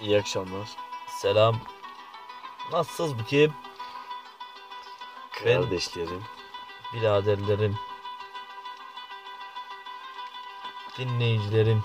[0.00, 0.68] İyi akşamlar.
[1.08, 1.56] Selam.
[2.72, 3.54] Nasılsınız bakayım?
[5.44, 6.24] Ben- Kardeşlerim.
[6.94, 7.78] Biraderlerim.
[10.98, 11.84] Dinleyicilerim.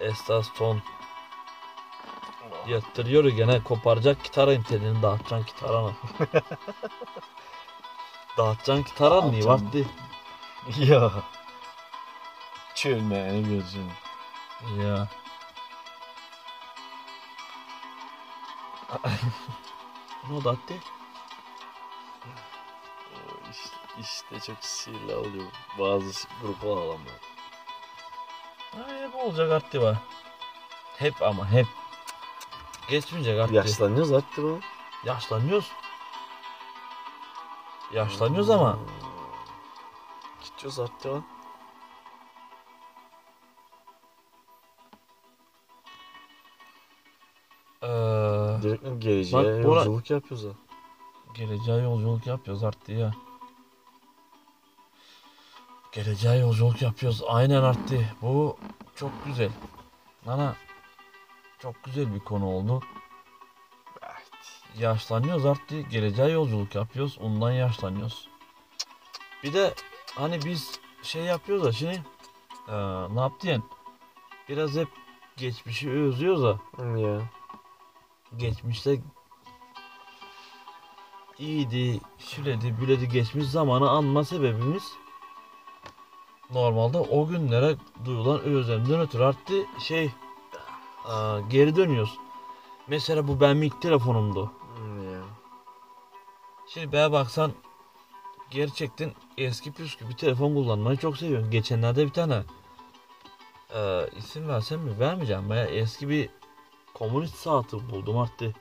[0.00, 0.82] Esas ton.
[2.66, 5.92] Yatırıyor gene koparacak gitarın telini dağıtacaksın gitarını.
[8.38, 9.64] dağıtacaksın gitarını niye Dağıtacağım.
[9.64, 9.86] vakti?
[10.92, 11.10] ya.
[12.74, 13.90] Çölmeyeni göreceğim.
[14.62, 15.08] Ya.
[20.30, 20.74] ne da attı?
[23.50, 25.46] İşte, işte çok sinirli oluyor.
[25.78, 26.98] Bazı gruplar.
[28.72, 29.96] Ha, hep olacak arttı var.
[30.96, 31.66] Hep ama hep.
[32.88, 33.54] Geçmeyecek arttı.
[33.54, 34.60] Yaşlanıyoruz hatta bu.
[35.04, 35.72] Yaşlanıyoruz.
[37.92, 38.78] Yaşlanıyoruz ama
[40.40, 41.24] Gidiyoruz hatta lan.
[48.64, 50.50] Direkt geleceğe Bak, Bora- yolculuk yapıyoruz ha.
[51.34, 53.14] geleceğe yolculuk yapıyoruz arttı ya.
[55.92, 57.22] Geleceğe yolculuk yapıyoruz.
[57.28, 58.06] Aynen arttı.
[58.22, 58.56] Bu
[58.96, 59.50] çok güzel.
[60.26, 60.56] Nana
[61.58, 62.80] çok güzel bir konu oldu.
[64.78, 65.80] Yaşlanıyoruz arttı.
[65.80, 67.18] Geleceğe yolculuk yapıyoruz.
[67.20, 68.28] Ondan yaşlanıyoruz.
[69.42, 69.74] Bir de
[70.14, 72.02] hani biz şey yapıyoruz da şimdi
[72.68, 72.74] eee,
[73.14, 73.62] ne yaptı yani?
[74.48, 74.88] Biraz hep
[75.36, 76.58] geçmişi özlüyoruz da
[76.98, 77.20] Ya.
[78.38, 79.00] Geçmişte
[81.38, 84.82] iyiydi, şüledi, büledi geçmiş zamanı anma sebebimiz
[86.50, 90.10] normalde o günlere duyulan özlemden ötürü arttı şey
[91.04, 92.18] aa, geri dönüyoruz.
[92.88, 94.52] Mesela bu benim ilk telefonumdu.
[96.68, 97.52] Şimdi bana baksan
[98.50, 101.50] gerçekten eski püskü bir telefon kullanmayı çok seviyorum.
[101.50, 102.42] Geçenlerde bir tane
[103.74, 105.48] e, isim versem mi vermeyeceğim.
[105.48, 106.28] Baya eski bir
[106.94, 108.52] komünist saati buldum arttı.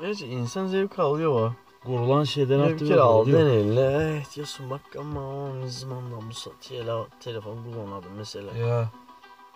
[0.00, 1.54] Gerçi insan zevk alıyor ha.
[1.84, 2.88] Kurulan şeyden Bir arttı.
[2.88, 3.80] kere aldın eline.
[3.80, 8.56] Evet diyorsun bak ama ne zamandan bu tele, telefon kullanmadım mesela.
[8.56, 8.90] Ya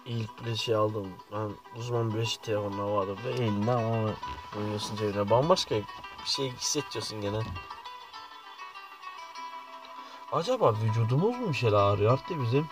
[0.06, 1.06] İlk bir şey aldım.
[1.32, 1.50] Ben
[1.82, 3.16] zaman böyle şey telefonlar vardı.
[3.24, 4.10] Ve eline ama
[4.54, 5.30] koyuyorsun cebine.
[5.30, 5.84] Bambaşka bir
[6.24, 7.40] şey hissediyorsun gene.
[10.32, 12.66] acaba vücudumuz mu bir şeyler ağrıyor arttı bizim?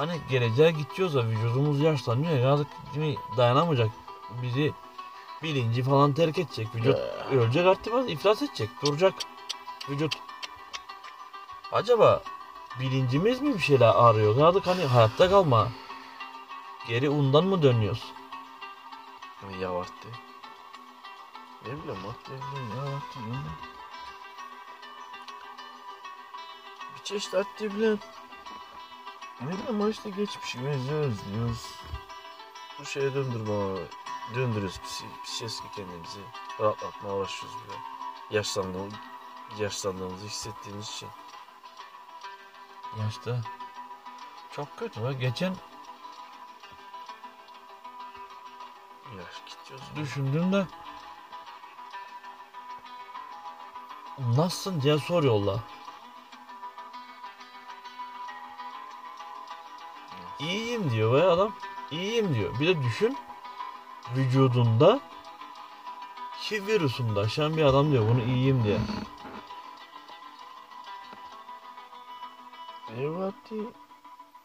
[0.00, 3.90] Hani geleceğe gidiyoruz da vücudumuz yaşlanıyor ya artık şimdi dayanamayacak.
[4.42, 4.72] Bizi
[5.42, 6.74] bilinci falan terk edecek.
[6.74, 7.04] Vücut Ya.
[7.30, 8.70] ölecek artık iflas edecek.
[8.84, 9.14] Duracak
[9.90, 10.18] vücut.
[11.72, 12.22] Acaba
[12.80, 14.48] bilincimiz mi bir şeyler ağrıyor?
[14.48, 15.68] Artık hani hayatta kalma.
[16.88, 18.12] Geri undan mı dönüyoruz?
[19.60, 20.08] Yavarttı.
[21.66, 22.38] Ne bileyim bak.
[26.96, 27.96] Bir çeşit attı bile.
[29.40, 31.66] Ne ama işte geçmişi özlüyoruz.
[32.78, 33.86] Bu şeye döndürme
[34.34, 36.20] döndürüyoruz psi, psikiyatriki kendimizi.
[36.60, 37.76] Rahatlatmaya başlıyoruz bile.
[38.30, 38.94] Yaşlandığımız,
[39.58, 41.08] yaşlandığımızı hissettiğimiz için.
[42.98, 43.40] Yaşta.
[44.52, 45.56] Çok kötü ve geçen
[49.16, 49.86] Yaş gidiyoruz.
[49.96, 50.66] düşündüğümde
[54.18, 55.60] nasılsın diye soruyorlar.
[60.90, 61.52] İyiyim diyor ve adam
[61.90, 62.60] iyiyim diyor.
[62.60, 63.16] Bir de düşün
[64.16, 65.00] vücudunda
[66.32, 68.78] HIV virüsünü taşıyan bir adam diyor bunu iyiyim diye.
[72.96, 73.34] Evet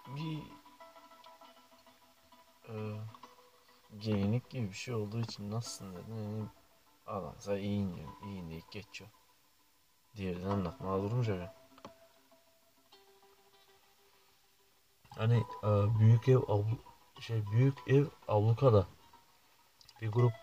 [0.07, 0.39] bir
[2.69, 2.75] e,
[3.99, 6.17] giyinik gibi bir şey olduğu için nasılsın dedim.
[6.17, 6.47] Yani,
[7.05, 8.09] adam sen iyiyin diyor.
[8.25, 9.09] İyiyin deyip geçiyor.
[10.15, 11.64] Diğerini anlatmaya durunca ben.
[15.17, 16.65] Hani e, büyük ev avlu,
[17.19, 18.87] şey büyük ev ablukada
[20.01, 20.33] bir grup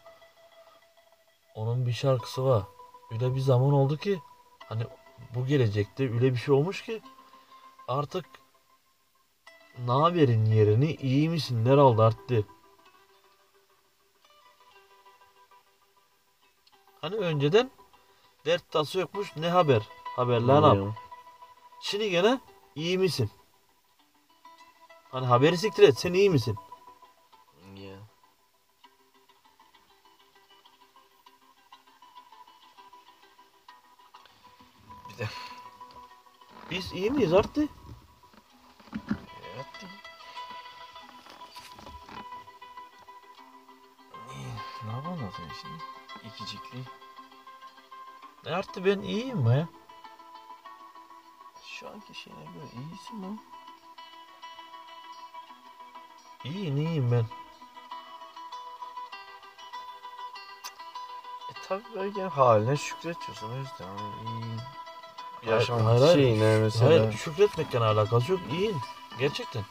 [1.55, 2.63] onun bir şarkısı var.
[3.11, 4.21] Öyle bir zaman oldu ki
[4.69, 4.83] hani
[5.35, 7.03] bu gelecekte öyle bir şey olmuş ki
[7.89, 8.25] artık
[9.87, 12.47] ne haberin yerini iyi misinler aldı arttı.
[17.01, 17.71] Hani önceden
[18.47, 19.83] dert tası yokmuş ne haber
[20.17, 20.93] haberler ne.
[21.83, 22.41] Şimdi gene
[22.75, 23.31] iyi misin?
[25.13, 26.57] Hani haberi siktir et sen iyi misin?
[27.77, 27.97] Ya.
[35.11, 35.29] Bir de
[36.71, 37.69] Biz iyi miyiz Arttı?
[39.55, 39.85] evet.
[44.87, 45.83] Ne, yapalım sen şimdi?
[46.29, 46.85] İkicikli.
[48.47, 49.69] Arttı ben iyiyim mi ya?
[51.67, 53.41] Şu anki şeyine göre iyisin lan.
[56.45, 57.27] İyiyim iyiyim ben.
[61.51, 64.01] E tabi belki haline şükretiyorsun o yüzden hani
[64.31, 64.57] iyi
[65.45, 66.15] Hayır, yaşam hayır, hayır.
[66.15, 66.91] şeyine mesela.
[66.91, 68.41] Hayır şükretmekle alakası yok.
[68.53, 68.81] İyiyim.
[69.19, 69.65] Gerçekten.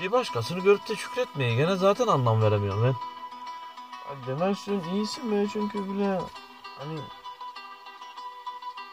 [0.00, 2.94] Bir başkasını görüp de şükretmeye gene zaten anlam veremiyorum ben.
[4.26, 6.20] Demek istiyorum iyisin böyle çünkü bile
[6.78, 6.98] hani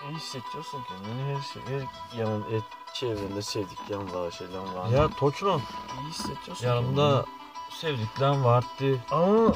[0.09, 1.87] iyi hissediyorsun kendini her şey her
[2.19, 2.63] yanın et,
[3.03, 4.89] çevrende sevdiklerin var şeylerin var.
[4.89, 5.59] Ya Toçno
[6.01, 7.25] iyi hissediyorsun yanımda
[7.69, 8.99] sevdiklerim vardı.
[9.11, 9.55] ama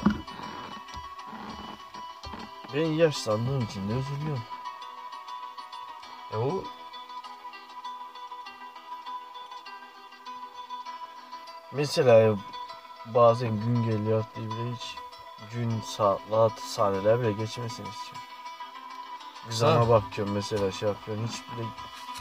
[2.74, 4.44] ben yaşlandığım için de üzülüyorum.
[6.34, 6.64] E o
[11.72, 12.36] Mesela
[13.06, 14.96] bazen gün geliyor diye bile hiç
[15.54, 18.22] gün saatler saniyeler bile geçmesini istiyorum.
[19.50, 21.68] Zaman bakıyorum mesela şey yapıyorum hiç bile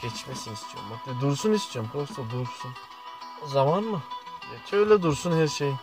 [0.08, 0.88] geçmesini istiyorum.
[0.91, 2.70] Bak dursun istiyorum prosto dursun.
[3.47, 4.03] zaman mı?
[4.73, 5.75] Ya öyle dursun her şey.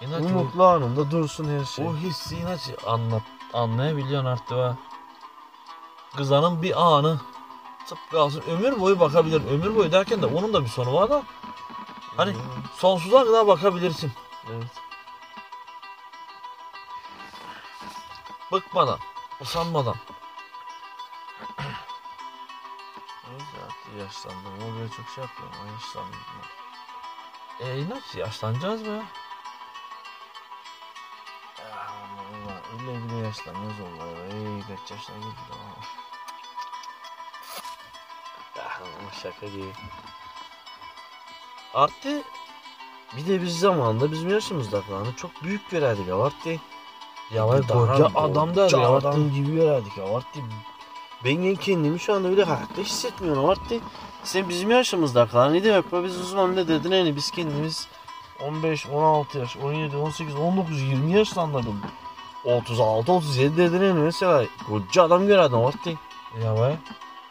[0.00, 1.86] İnaç Bu o, mutlu anında dursun her şey.
[1.86, 3.22] o hissi inaç anlat,
[3.52, 4.76] anlayabiliyorsun artık ha.
[6.16, 7.20] Kızanın bir anı
[7.88, 8.42] tıpkı kalsın.
[8.48, 9.46] Ömür boyu bakabilir.
[9.50, 11.22] Ömür boyu derken de onun da bir sonu var da
[12.16, 12.40] hani Evet,
[12.76, 14.12] sonsuza kadar bakabilirsin.
[14.52, 14.70] Evet.
[18.52, 18.98] Bıkmadan,
[19.40, 19.96] usanmadan.
[23.98, 24.52] Yaşlandım.
[24.62, 25.54] Ama böyle çok şey yapıyorum.
[25.60, 26.20] Ama yaşlandım.
[27.60, 28.82] E inaç yaşlanacağız.
[28.82, 29.02] Ya
[31.58, 34.06] Allah öyle bile yaşlanmaz onlar.
[34.24, 35.36] Ey kaç yaşına girdi.
[38.58, 39.72] Ah, ama şaka gibi.
[41.74, 42.22] Artı
[43.16, 46.60] bir de biz zamanında bizim yaşımızda falan çok büyük vererdik ya Artti.
[47.34, 48.88] Ya vay koca adam da ya.
[48.88, 50.44] adam gibi vererdik ya Artti.
[51.24, 53.80] Ben kendimi şu anda öyle hayatta hissetmiyorum Artti.
[54.24, 56.04] Sen bizim yaşımızda kalan ne demek bu?
[56.04, 57.88] Biz o zaman ne dedin hani biz kendimiz
[58.42, 61.80] 15, 16 yaş, 17, 18, 19, 20 yaşlarındaydım.
[62.44, 65.98] 36, 37 dedin hani mesela koca adam görerdin Artti.
[66.44, 66.76] Ya vay.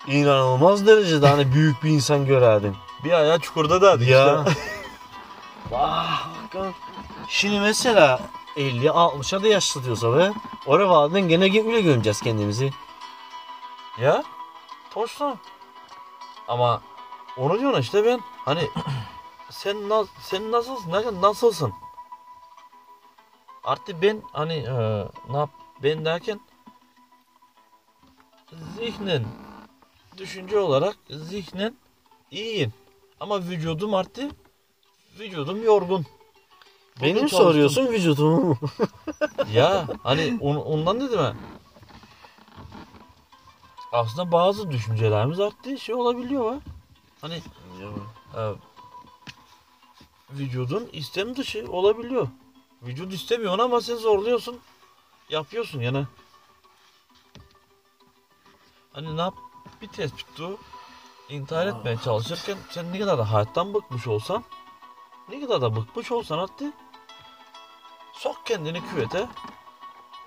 [0.08, 2.76] İnanılmaz derecede hani büyük bir insan görerdin.
[3.04, 4.46] Bir ayağı çukurda da Ya.
[5.72, 6.28] Vah.
[6.44, 6.74] bakalım.
[7.28, 8.20] Şimdi mesela
[8.56, 10.34] 50 60'a da yaşlı diyorsa be.
[10.66, 12.72] Oraya vadiden gene öyle göreceğiz kendimizi.
[14.00, 14.24] Ya.
[14.92, 15.38] Toşla.
[16.48, 16.82] Ama
[17.38, 18.70] onu diyorsun işte ben hani
[19.50, 20.92] sen na sen nasılsın?
[20.92, 21.74] Ne, nasılsın?
[23.64, 25.50] Artık ben hani e, ne yap
[25.84, 26.40] ben derken
[28.78, 29.26] zihnen
[30.18, 31.76] düşünce olarak zihnen
[32.32, 32.74] iyiyim.
[33.20, 34.32] Ama vücudum artık
[35.20, 36.06] vücudum yorgun.
[37.00, 37.40] Bugün çalıştım.
[37.40, 38.58] soruyorsun vücudumu.
[39.54, 41.36] Ya hani on, ondan dedim ben.
[43.92, 46.60] Aslında bazı düşüncelerimiz arttığı şey olabiliyor ha.
[47.22, 47.42] Hani
[48.36, 48.42] e,
[50.32, 52.28] vücudun istem dışı olabiliyor.
[52.82, 54.60] Vücut istemiyor ama sen zorluyorsun.
[55.30, 56.06] Yapıyorsun yani.
[58.94, 59.34] Hani ne yap?
[59.82, 60.58] Bir tespit bu.
[61.30, 64.44] İntihar etmeye çalışırken sen ne kadar da hayattan bıkmış olsan
[65.30, 66.74] ne kadar da bıkmış olsan hatta
[68.26, 69.28] sok kendini küvete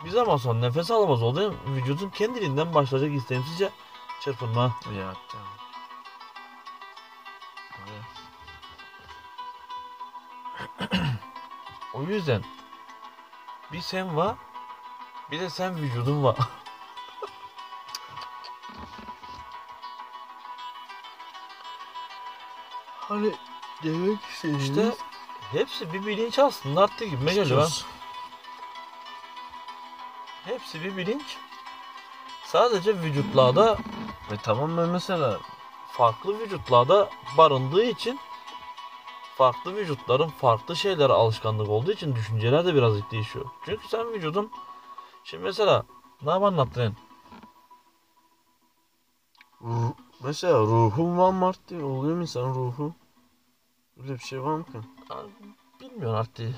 [0.05, 3.71] bir zaman sonra nefes alamaz olduğun vücudun kendiliğinden başlayacak istemsizce
[4.21, 4.77] çırpınma.
[4.99, 5.49] Ya tamam.
[11.95, 12.45] O yüzden
[13.73, 14.37] bir sen var
[15.31, 16.37] bir de sen vücudun var.
[23.09, 23.33] Hani
[23.83, 24.95] demek istediğiniz İşte
[25.53, 27.61] hepsi bir bilinç aslında arttı gibi geliyor.
[27.61, 27.98] ha.
[30.49, 31.37] Hepsi bir bilinç.
[32.45, 33.79] Sadece vücutlarda
[34.31, 35.39] Ve tamam ben mesela
[35.93, 38.19] farklı vücutlarda barındığı için
[39.37, 43.47] farklı vücutların farklı şeylere alışkanlık olduğu için düşünceler de birazcık değişiyor.
[43.65, 44.51] Çünkü sen vücudun
[45.25, 45.85] şimdi mesela
[46.23, 46.97] ne anlattın?
[49.61, 51.77] ruh, mesela ruhum var mı Marty?
[51.77, 52.95] Oluyor mu insan ruhu?
[54.03, 54.79] Öyle bir şey var mı ki?
[55.81, 56.55] Bilmiyorum artık.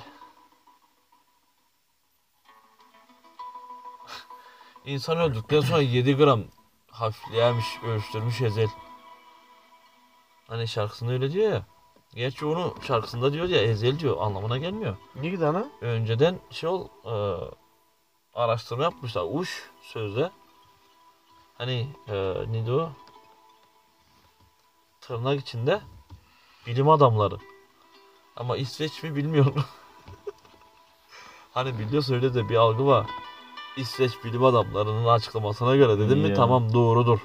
[4.84, 6.44] İnsan öldükten sonra 7 gram
[6.90, 8.68] hafifleyemiş, ölçtürmüş ezel.
[10.48, 11.66] Hani şarkısında öyle diyor ya.
[12.14, 14.96] Gerçi onu şarkısında diyor ya ezel diyor anlamına gelmiyor.
[15.14, 15.66] Ne gider ha?
[15.80, 17.14] Önceden şey ol e,
[18.34, 20.30] araştırma yapmışlar uç sözde.
[21.58, 22.92] Hani e, neydi o?
[25.00, 25.80] Tırnak içinde
[26.66, 27.38] bilim adamları.
[28.36, 29.64] Ama İsveç mi bilmiyorum.
[31.54, 33.06] hani biliyorsa öyle de bir algı var.
[33.76, 37.20] İsveç bilim adamlarının açıklamasına göre dedim mi tamam doğrudur.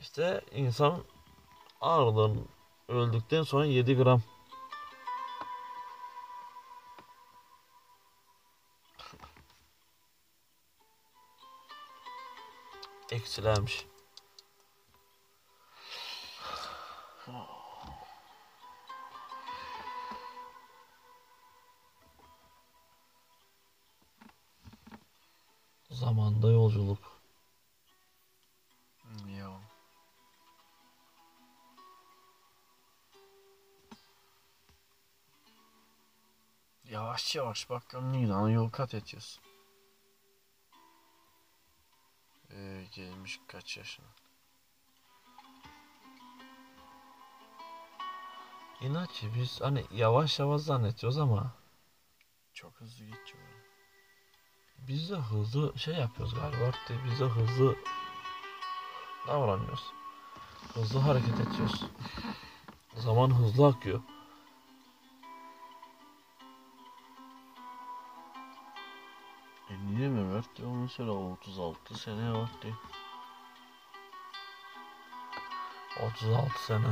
[0.00, 0.98] İşte insan
[1.80, 2.48] ağırlığın
[2.88, 4.22] öldükten sonra 7 gram.
[13.10, 13.91] Eksilenmiş.
[26.02, 26.98] Zamanda yolculuk.
[29.38, 29.60] Ya.
[36.84, 39.44] Yavaş yavaş bak ana yol kat ediyorsun.
[42.50, 44.06] Ee, gelmiş kaç yaşına.
[48.80, 51.54] İnatçı biz hani yavaş yavaş zannediyoruz ama
[52.52, 53.71] Çok hızlı geçiyor.
[54.88, 57.76] Biz de hızlı şey yapıyoruz galiba artık biz de hızlı
[59.26, 59.92] davranıyoruz.
[60.74, 61.84] Hızlı hareket ediyoruz.
[62.96, 64.00] Zaman hızlı akıyor.
[69.70, 72.76] E niye mi verdi o mesela 36 sene verdi.
[76.00, 76.86] 36 sene.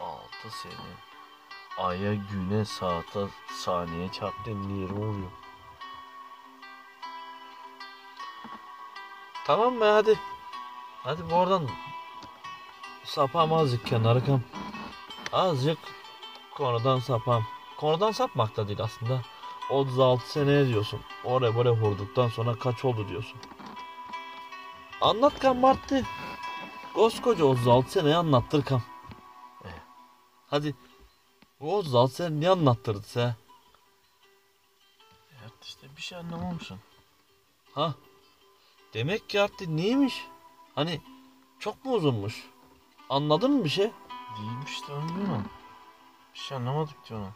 [0.00, 0.72] 36 sene.
[1.78, 5.43] Aya, güne, saate, saniye çarptı 20 oluyor.
[9.44, 10.18] Tamam be hadi.
[11.02, 11.68] Hadi bu oradan
[13.04, 14.40] sapam azıcık kenara kam.
[15.32, 15.78] Azıcık
[16.54, 17.44] konudan sapam.
[17.76, 19.22] Konudan sapmak da değil aslında.
[19.70, 21.00] 36 sene diyorsun.
[21.24, 23.38] Oraya böyle vurduktan sonra kaç oldu diyorsun.
[25.00, 26.06] Anlat kam Martı.
[26.94, 28.82] Koskoca 36 seneyi anlattır kam.
[29.64, 29.68] Eh.
[30.46, 30.74] Hadi.
[31.60, 33.34] Bu 36 sene ne anlattırdı sen?
[35.40, 36.78] Evet işte bir şey anlamamışsın.
[37.74, 37.94] Ha?
[38.94, 40.26] Demek ki artık neymiş?
[40.74, 41.00] Hani
[41.58, 42.44] çok mu uzunmuş?
[43.08, 43.90] Anladın mı bir şey?
[44.38, 45.42] Değilmiş de onu.
[46.34, 47.34] Bir şey anlamadık diyorum.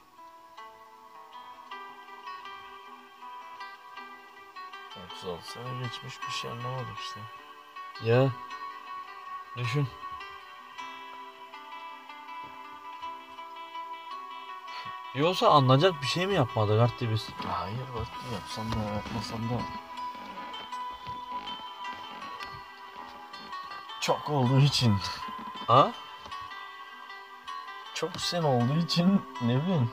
[5.07, 7.21] Otuz altı sene geçmiş bir şey anlamadık işte.
[8.05, 8.31] Ya.
[9.57, 9.89] Düşün.
[15.15, 17.29] Yoksa anlayacak bir şey mi yapmadık artık biz?
[17.47, 19.88] Hayır bak yapsam da yapmasam da.
[24.09, 24.97] Çok olduğu için.
[25.67, 25.93] Ha?
[27.95, 29.91] Çok sen olduğu için ne bileyim.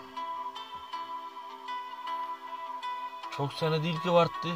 [3.31, 4.47] Çok sene değil ki vardı.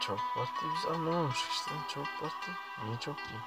[0.00, 1.70] Çok vakti biz anlamamışız işte.
[1.88, 2.50] Çok vakti.
[2.84, 3.40] Niye çok değil?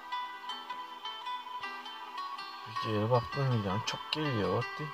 [2.67, 4.87] Bir geri baktım birden çok geliyor vakti.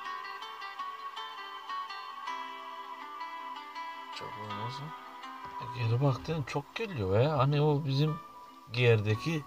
[4.15, 4.87] Çok olmaz mı?
[5.75, 7.37] Geri baktın çok geliyor ya.
[7.37, 8.19] Hani o bizim
[8.71, 9.43] gerideki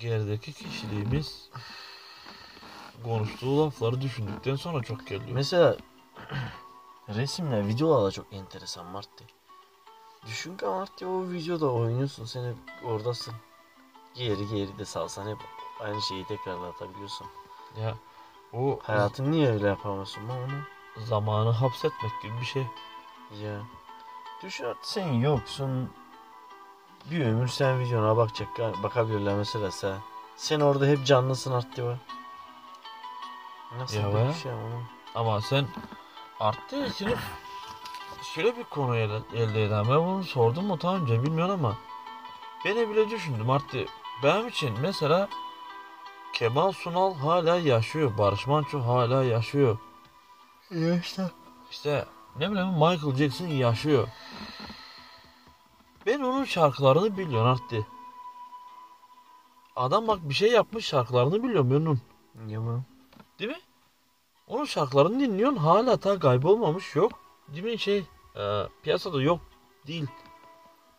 [0.00, 1.50] gerideki kişiliğimiz
[3.04, 5.30] konuştuğu lafları düşündükten sonra çok geliyor.
[5.32, 5.76] Mesela
[7.08, 9.24] resimler, videolar da çok enteresan Marty.
[10.26, 12.24] Düşün ki Marty o videoda oynuyorsun.
[12.24, 13.34] Sen hep oradasın.
[14.14, 15.38] Geri geri de salsan hep
[15.80, 17.26] aynı şeyi tekrarlatabiliyorsun.
[17.80, 17.94] Ya
[18.52, 20.62] o Hayatın niye öyle yapamıyorsun lan onu?
[21.06, 22.66] zamanı hapsetmek gibi bir şey.
[23.42, 23.60] Ya.
[24.42, 25.90] Düşün sen yoksun.
[27.10, 28.48] Bir ömür sen videona bakacak
[28.82, 29.98] bakabilirler mesela sen.
[30.36, 31.96] Sen orada hep canlısın artık var.
[33.78, 34.34] Nasıl Ya bir be.
[34.42, 34.60] şey ama?
[35.14, 35.66] Ama sen
[36.40, 37.16] arttı şimdi
[38.34, 39.84] şöyle bir konu elde, elde eden.
[39.88, 41.76] Ben bunu sordum mu daha önce bilmiyorum ama
[42.64, 43.84] beni bile düşündüm arttı.
[44.22, 45.28] Benim için mesela
[46.32, 48.18] Kemal Sunal hala yaşıyor.
[48.18, 49.78] Barış Manço hala yaşıyor.
[50.70, 51.30] Ya işte.
[51.70, 52.04] İşte
[52.36, 54.08] ne bileyim Michael Jackson yaşıyor.
[56.06, 57.86] Ben onun şarkılarını biliyorum arttı.
[59.76, 62.00] Adam bak bir şey yapmış şarkılarını biliyorum onun.
[62.48, 62.80] Ya bu.
[63.38, 63.60] Değil mi?
[64.46, 67.12] Onun şarkılarını dinliyorsun hala ta kaybolmamış yok.
[67.48, 68.04] Değil mi şey
[68.36, 69.40] e, piyasada yok
[69.86, 70.06] değil.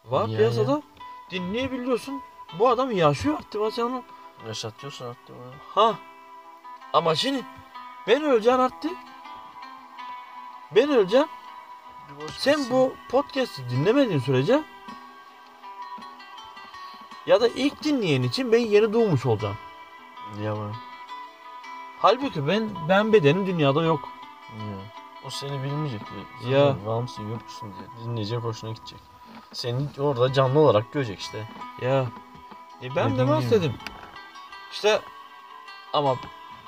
[0.06, 0.82] Var Ya, piyasada
[1.32, 2.22] dinleyebiliyorsun.
[2.60, 4.04] Bu adam yaşıyor artık sen onu.
[4.48, 5.54] Yaşatıyorsun artık var.
[5.76, 5.96] Ha.
[6.94, 7.46] Ama şimdi
[8.08, 8.92] ben öleceğim artık.
[10.76, 11.28] Ben öleceğim.
[12.38, 14.64] Sen bu podcast'i dinlemediğin sürece
[17.26, 19.58] ya da ilk dinleyen için ben yeni doğmuş olacağım.
[20.44, 20.72] Ya bu.
[22.00, 24.10] Halbuki ben ben bedenim dünyada yok.
[24.58, 24.78] Ya.
[25.26, 26.02] O seni bilmeyecek.
[26.50, 26.58] Ya.
[26.60, 26.76] Ya.
[26.86, 28.06] Var mısın yok musun diye.
[28.06, 29.00] Dinleyecek hoşuna gidecek.
[29.52, 31.50] Seni orada canlı olarak görecek işte.
[31.82, 32.06] Ya
[32.84, 33.52] e ben demez gibi.
[33.52, 33.74] dedim.
[34.72, 35.00] İşte
[35.94, 36.16] ama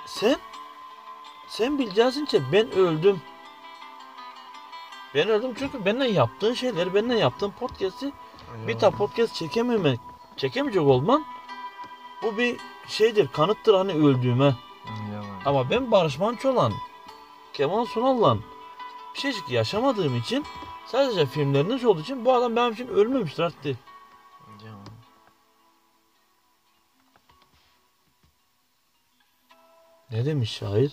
[0.06, 0.36] sen
[1.48, 3.22] sen bileceksin ki ben öldüm.
[5.16, 8.12] Ben öldüm çünkü benimle yaptığın şeyleri, benimle yaptığın podcast'i
[8.68, 10.00] Bir tane podcast çekememek,
[10.38, 11.26] çekemeyecek olman
[12.24, 14.56] bu bir şeydir, kanıttır hani öldüğüme.
[15.46, 16.72] Ama ben Barış Manço'la,
[17.54, 18.38] Kemal Sunal'la
[19.16, 20.46] bir şeycik yaşamadığım için
[20.86, 23.78] sadece filmlerinde olduğu için bu adam benim için ölmemiştir artık.
[30.12, 30.92] Ne demiş şair?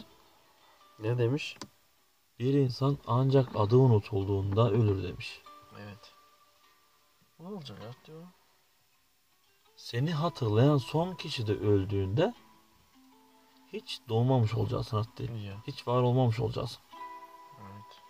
[0.99, 1.57] Ne demiş?
[2.39, 5.43] Bir insan ancak adı unutulduğunda ölür demiş.
[5.79, 6.15] Evet.
[7.41, 8.23] Ne olacak ya diyor.
[9.81, 12.35] Seni hatırlayan son kişi de öldüğünde
[13.73, 15.23] hiç doğmamış olacaksın hatta.
[15.23, 15.55] Ya.
[15.67, 16.79] Hiç var olmamış olacaksın.
[17.61, 18.01] Evet.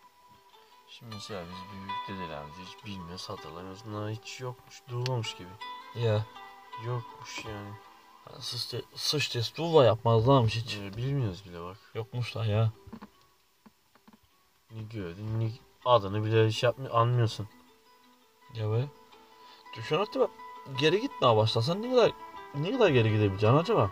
[0.88, 3.82] Şimdi mesela biz büyük dedelerimizi hiç bilmiyoruz, hatırlamıyoruz.
[3.86, 5.48] Bunlar hiç yokmuş, durmamış gibi.
[5.94, 6.26] Ya.
[6.86, 7.70] Yokmuş yani.
[8.40, 10.76] Sıç, te- sıç testi uva yapmazlarmış hiç.
[10.76, 11.76] Ee, bilmiyoruz bile bak.
[11.94, 12.72] Yokmuşlar ya.
[14.70, 15.50] Ne gördün, ne
[15.84, 17.48] adını bile hiç yapmıyor, anmıyorsun.
[18.54, 18.84] Ya be.
[19.76, 20.30] Düşün hatta bak.
[20.78, 22.12] Geri gitmeye başlasan ne kadar
[22.54, 23.90] ne kadar geri gidebileceksin acaba?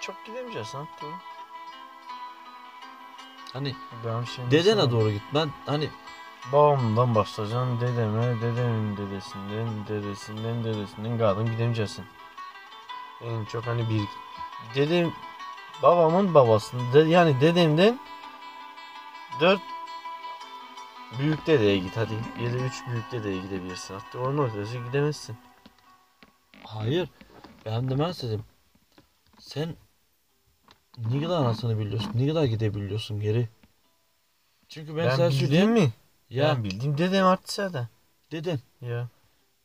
[0.00, 1.12] Çok gidemeyeceğiz lan doğru.
[3.52, 3.74] Hani
[4.50, 5.22] dedene doğru git.
[5.34, 5.90] Ben hani
[6.52, 12.04] Babamdan başlayacaksın dedeme, dedemin dedesinden, dedesinden, dedesinden kadın gidemeyeceksin.
[13.20, 14.02] En çok hani bir
[14.74, 15.12] dedem
[15.82, 18.00] babamın babasının de, yani dedemden
[19.40, 19.60] dört
[21.18, 22.12] büyük dedeye git hadi.
[22.44, 23.94] Ya da üç büyük dedeye gidebilirsin.
[23.94, 25.36] Hatta onun ötesi gidemezsin.
[26.64, 27.08] hayır.
[27.66, 28.44] Ben demez istedim.
[29.38, 29.74] Sen
[31.10, 32.10] ne kadar anasını biliyorsun?
[32.14, 33.48] Ne kadar gidebiliyorsun geri?
[34.68, 35.72] Çünkü ben, Ben, sana bildiğim söyleyeyim.
[35.72, 35.92] mi?
[36.30, 37.88] Ya Ben bildiğim dedem artsa da.
[38.32, 38.60] deden.
[38.80, 39.08] Ya.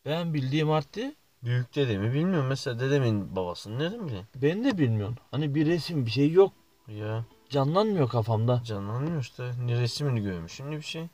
[0.05, 1.13] Ben bildiğim arttı.
[1.43, 2.47] Büyük dedemi bilmiyorum.
[2.47, 4.27] Mesela dedemin babasını nereden bileyim?
[4.35, 5.15] Ben de bilmiyorum.
[5.31, 6.53] Hani bir resim bir şey yok.
[6.88, 7.25] Ya.
[7.50, 8.62] Canlanmıyor kafamda.
[8.65, 9.51] Canlanmıyor işte.
[9.65, 11.07] Ne resmini görmüşüm ne bir şey.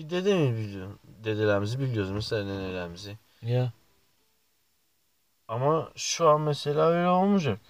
[0.00, 0.98] Bir dedemi biliyorum.
[1.04, 3.18] Dedelerimizi biliyoruz mesela nenelerimizi.
[3.42, 3.72] Ya.
[5.48, 7.60] Ama şu an mesela öyle olmayacak.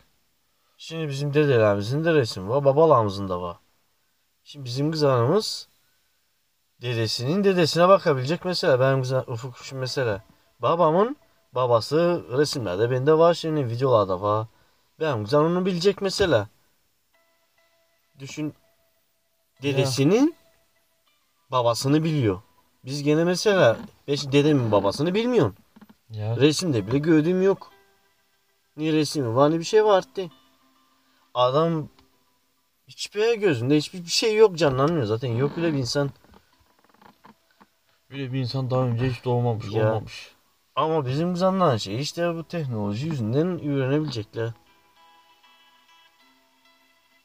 [0.76, 2.64] Şimdi bizim dedelerimizin de resmi var.
[2.64, 3.56] Babalarımızın da var.
[4.44, 5.68] Şimdi bizim kızanımız
[6.82, 8.80] dedesinin dedesine bakabilecek mesela.
[8.80, 10.22] Benim kızan Ufuk şimdi mesela.
[10.58, 11.16] Babamın
[11.52, 14.46] babası resimlerde bende var şimdi videolarda var.
[15.00, 16.48] Benim kızan onu bilecek mesela.
[18.18, 18.54] Düşün
[19.62, 20.39] dedesinin
[21.50, 22.40] babasını biliyor.
[22.84, 23.76] Biz gene mesela
[24.16, 25.54] şimdi dedemin babasını bilmiyorum.
[26.10, 26.36] Ya.
[26.36, 27.70] Resimde bile gördüğüm yok.
[28.76, 30.30] Ni resmi var ni bir şey var arttı.
[31.34, 31.88] Adam
[32.88, 35.28] hiçbir gözünde hiçbir bir şey yok canlanmıyor zaten.
[35.28, 36.10] Yok öyle bir insan.
[38.10, 39.88] Böyle bir insan daha önce hiç doğmamış, Ya.
[39.88, 40.34] olmamış.
[40.76, 44.52] Ama bizim zanlanan şey işte bu teknoloji yüzünden öğrenebilecekler.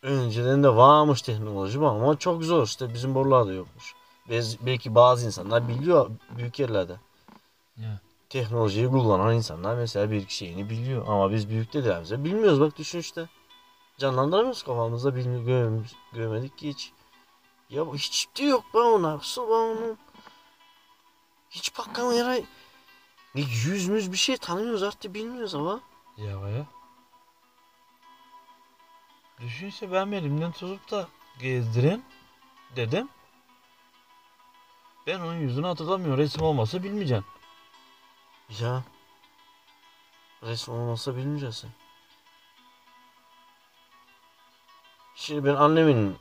[0.01, 3.95] Önceden de varmış teknoloji ama çok zor işte bizim buralarda yokmuş.
[4.29, 6.99] Belki bazı insanlar biliyor büyük yerlerde.
[7.77, 7.99] Ya.
[8.29, 13.29] teknolojiyi kullanan insanlar mesela bir şeyini biliyor ama biz büyük dedelerimize bilmiyoruz bak düşün işte.
[13.97, 16.91] Canlandıramıyoruz kafamızda bilmi görmemiş, görmedik ki hiç.
[17.69, 19.97] Ya hiç de yok ben ona su ben onun.
[21.49, 22.43] Hiç bakalım yere
[23.35, 25.81] ne yüz müz bir şey tanımıyoruz artık bilmiyoruz ama.
[26.17, 26.65] Ya baya.
[29.39, 31.07] Düşünse ben elimden tutup da
[31.39, 32.03] gezdiren
[32.75, 33.09] dedim.
[35.07, 36.17] Ben onun yüzünü hatırlamıyorum.
[36.17, 37.25] Resim olmasa bilmeyeceğim.
[38.59, 38.83] Ya
[40.43, 41.69] resim olmasa bilmeyeceksin.
[45.15, 46.17] Şimdi ben annemin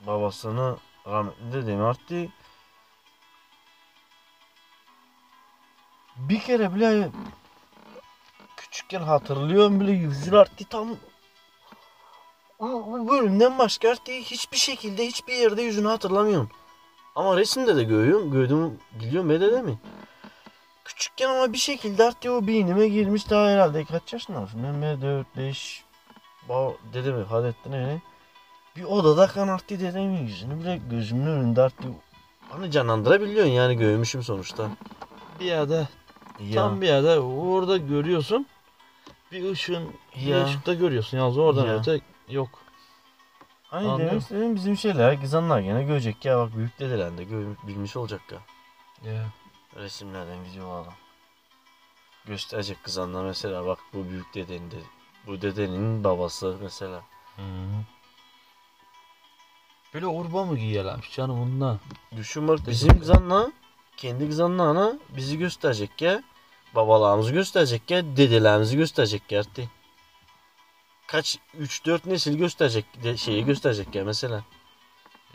[0.00, 0.76] babasını
[1.06, 2.28] rahmetli dedemi arttı.
[6.16, 7.10] Bir kere bile
[8.56, 10.96] küçükken hatırlıyorum bile yüzü arttı tam
[12.58, 16.50] o bölümden başka arttı hiçbir şekilde hiçbir yerde yüzünü hatırlamıyorum.
[17.16, 19.78] Ama resimde de görüyorum, gördüm biliyorum be dede mi?
[20.84, 24.62] Küçükken ama bir şekilde artık o beynime girmiş daha herhalde kaç yaşındasın?
[24.64, 25.84] Ben de 4 5
[26.92, 28.02] dede mi Hadettin öyle.
[28.76, 31.84] Bir odada kan arttı dedemin yüzünü bile gözümün önünde arttı.
[32.48, 34.68] Hani canlandırabiliyorsun yani görmüşüm sonuçta.
[35.40, 35.88] Bir yerde
[36.40, 36.54] Ya.
[36.54, 38.46] tam bir yerde orada görüyorsun.
[39.32, 39.42] Bir
[40.16, 40.44] bir Ya.
[40.44, 41.16] ışıkta görüyorsun.
[41.18, 41.74] Yalnız oradan Ya.
[41.74, 42.48] öte yok.
[43.70, 47.96] Hani demek istediğim bizim şeyler kızanlar gene görecek ya bak büyük dedeler de gö- bilmiş
[47.96, 48.38] olacak ya.
[49.12, 49.26] Ya.
[49.76, 50.92] Resimlerden videolardan.
[52.26, 54.76] Gösterecek kızanlar mesela bak bu büyük dedenin de
[55.26, 57.02] bu dedenin babası mesela.
[57.36, 57.42] Hı.
[59.94, 61.80] Böyle urba mı giyiyorlarmış canım bundan?
[62.16, 63.52] Düşün bak bizim kızanla
[63.96, 66.22] kendi kızanlarına bizi gösterecek ya.
[66.74, 68.16] Babalarımızı gösterecek ya.
[68.16, 69.40] Dedelerimizi gösterecek ya.
[69.40, 69.75] artık.
[71.06, 74.44] Kaç 3-4 nesil gösterecek de şeyi gösterecek ya mesela.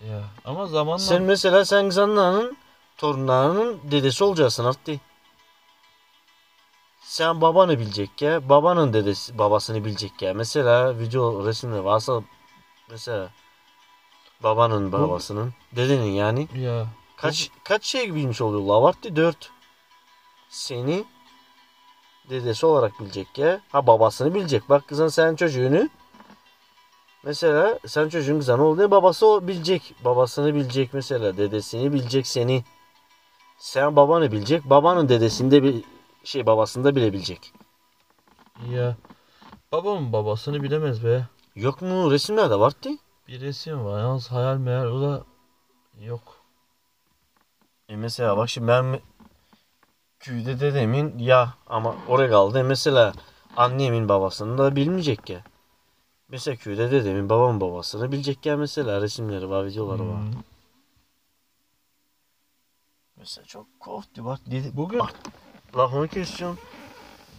[0.10, 0.24] Ya.
[0.46, 2.58] Ama zamanla Sen mesela sen kızanlarının
[2.98, 5.02] torunlarının dedesi olacaksın artık.
[7.02, 8.50] Sen babanı bilecek ya.
[8.50, 10.34] Babanın dedesi babasını bilecek ya.
[10.34, 12.24] Mesela video resimde varsa
[12.90, 13.30] mesela
[14.44, 19.52] babanın babasının dedenin yani Ya kaç kaç şey bilmiş oluyorlar vakti 4
[20.50, 21.04] seni
[22.32, 23.62] dedesi olarak bilecek ya.
[23.72, 24.70] Ha babasını bilecek.
[24.70, 25.90] Bak kızın sen çocuğunu
[27.24, 29.96] mesela sen çocuğun kızın oldu babası o bilecek.
[30.06, 31.38] Babasını bilecek mesela.
[31.38, 32.64] Dedesini bilecek seni.
[33.60, 34.66] Sen babanı bilecek.
[34.66, 35.84] Babanın dedesini de bir
[36.24, 37.54] şey babasını da bilebilecek.
[38.70, 38.98] ya
[39.72, 41.28] babamın babasını bilemez be.
[41.56, 42.90] Yok mu resimlerde vardı.
[43.28, 45.24] Bir resim var yalnız hayal meyal o da
[46.00, 46.22] yok.
[47.90, 49.00] E mesela bak şimdi ben
[50.22, 52.64] köyde dedemin ya ama oraya kaldı.
[52.64, 53.14] Mesela
[53.58, 55.44] annemin babasını da bilmeyecek ya.
[56.30, 60.22] Mesela köyde dedemin babamın babasını bilecek ya mesela resimleri var videoları var.
[60.22, 60.34] Hmm.
[63.16, 64.72] Mesela çok korktu bak dedi.
[64.74, 65.02] Bugün
[65.78, 66.60] Lafını kesiyorum.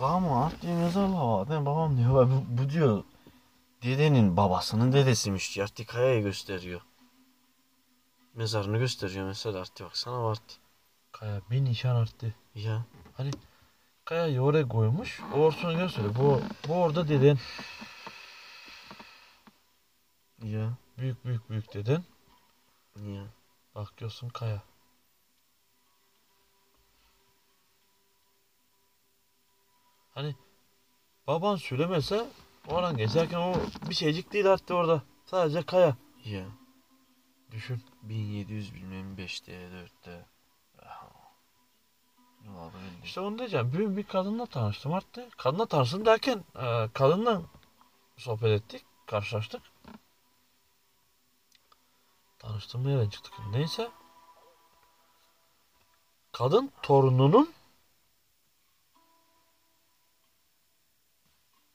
[0.00, 1.50] Babam diye mezarlığı var.
[1.50, 3.04] Ben babam diyor "Bak bu, bu diyor
[3.82, 5.64] dedenin babasının dedesiymiş diyor.
[5.68, 6.80] Artık kayaya gösteriyor.
[8.34, 10.38] Mezarını gösteriyor mesela artık baksana var.
[11.12, 12.34] Kaya bir nişan arttı.
[12.54, 12.84] Ya.
[14.04, 15.20] Kayayı oraya koymuş.
[15.34, 16.14] Orasını gösteriyor.
[16.14, 17.38] Bu, bu orada deden.
[20.42, 20.76] Ya.
[20.98, 22.04] Büyük büyük büyük deden.
[22.96, 23.24] Ya.
[23.74, 24.62] Bak diyorsun kaya.
[30.14, 30.36] Hani
[31.26, 32.26] baban söylemese
[32.68, 33.54] oradan geçerken o
[33.88, 35.02] bir şeycik değil artık orada.
[35.24, 35.96] Sadece kaya.
[36.24, 36.44] Ya.
[37.50, 37.82] Düşün.
[38.02, 40.31] 1700 bilmem 5'te 4'te.
[43.04, 43.72] İşte onu diyeceğim.
[43.72, 45.38] Bugün bir kadınla tanıştım artık.
[45.38, 47.42] Kadınla tanıştım derken e, kadınla
[48.16, 48.84] sohbet ettik.
[49.06, 49.62] Karşılaştık.
[52.38, 53.34] Tanıştığım yerden çıktık.
[53.50, 53.90] Neyse.
[56.32, 57.52] Kadın torununun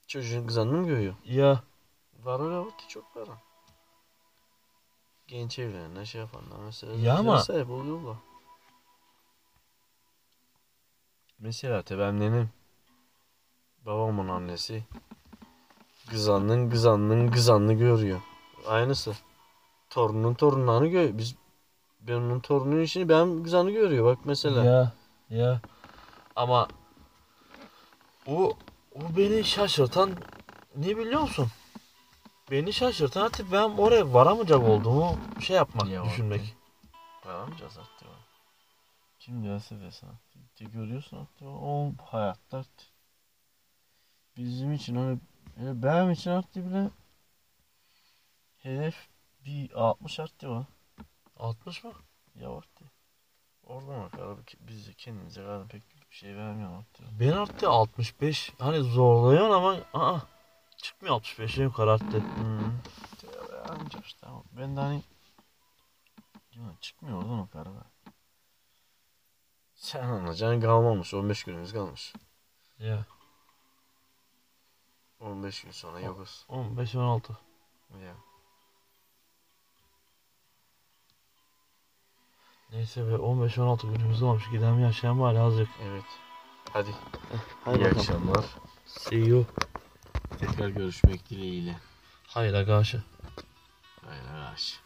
[0.08, 1.16] Çocuğun kızanını mı görüyor?
[1.26, 1.64] ya
[2.24, 3.30] Var öyle vakti çok var.
[5.28, 6.94] Genç evlenenler şey yapanlar mesela.
[6.94, 8.18] Ya ama- sahip oluyorlar.
[11.40, 12.50] Mesela tabi nenem.
[13.86, 14.84] Babamın annesi.
[16.10, 18.22] Kızanın kızanın kızanını görüyor.
[18.68, 19.14] Aynısı.
[19.90, 21.18] Torunun torunlarını görüyor.
[21.18, 21.36] Biz
[22.00, 24.64] ben onun torununun işini ben kızanı görüyor bak mesela.
[24.66, 24.94] ya
[25.30, 25.62] ya
[26.36, 26.68] ama
[28.28, 28.54] o
[28.96, 30.12] o beni şaşırtan
[30.76, 31.48] ne biliyor musun?
[32.52, 36.56] Beni şaşırtan artık ben oraya varamayacak olduğumu şey yapmak, Ya, düşünmek.
[37.26, 38.08] Varamayacağız artık.
[39.28, 39.76] Kim gelse.
[40.60, 41.42] De görüyorsun artık.
[41.42, 42.64] O hayatta.
[44.38, 45.20] Bizim için hani
[45.58, 46.90] benim için artık bile
[48.58, 49.08] hedef
[49.46, 50.66] bir 60 arttı var.
[51.38, 51.92] 60 mı?
[52.36, 52.86] Ya vakti.
[53.64, 57.06] Oradan bak abi biz de kendimize kadar pek bir şey vermiyor artık.
[57.20, 58.54] Ben arttı 65.
[58.60, 60.20] Hani zorluyorsun ama aa,
[60.78, 62.24] çıkmıyor 65'e yukarı arttı.
[62.36, 62.80] Hmm.
[63.70, 65.02] Anca işte ben de hani
[66.82, 67.97] çıkmıyor oradan o kadar.
[69.78, 71.14] Sen anlayacaksın kalmamış.
[71.14, 72.14] 15 günümüz kalmış.
[72.80, 73.06] Ya
[75.20, 76.46] 15 gün sonra yokuz.
[76.50, 77.38] 15 16.
[78.04, 78.14] Ya.
[82.72, 84.50] Neyse be 15 16 günümüz olmuş.
[84.52, 85.70] Giden yaşayan var azıcık.
[85.84, 86.04] Evet.
[86.74, 86.90] Hadi.
[87.66, 88.00] Hadi İyi bakalım.
[88.00, 88.46] akşamlar.
[88.86, 89.46] See you.
[90.40, 91.80] Tekrar görüşmek dileğiyle.
[92.28, 93.04] Hayra karşı.
[94.06, 94.80] Hayır arkadaş.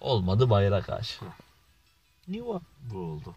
[0.00, 1.24] Olmadı bayra karşı.
[2.28, 2.60] Niye o?
[2.92, 3.34] Bu oldu.